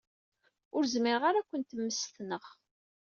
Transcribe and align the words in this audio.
Ur 0.75 0.83
zmireɣ 0.93 1.23
ara 1.29 1.39
ad 1.41 1.45
kent-mmestneɣ. 1.49 2.43